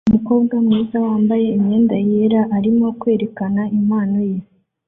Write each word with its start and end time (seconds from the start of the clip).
Umukobwa 0.09 0.53
mwiza 0.65 0.97
wambaye 1.07 1.47
imyenda 1.57 1.95
yera 2.09 2.41
arimo 2.57 2.87
kwerekana 2.99 3.61
impano 3.77 4.19
ye 4.29 4.37